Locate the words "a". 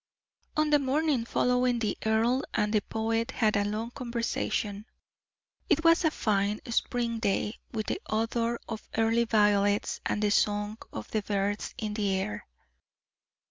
3.55-3.63, 6.03-6.09